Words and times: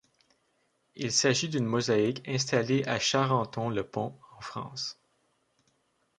Il 0.95 1.11
s'agit 1.11 1.47
d'une 1.47 1.67
mosaïque 1.67 2.27
installée 2.27 2.83
à 2.85 2.97
Charenton-le-Pont, 2.97 4.17
en 4.35 4.41
France. 4.41 4.99